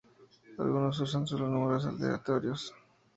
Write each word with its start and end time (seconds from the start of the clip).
Algunos 0.57 0.99
usan 0.99 1.27
sólo 1.27 1.47
números 1.47 1.85
aleatorios. 1.85 2.73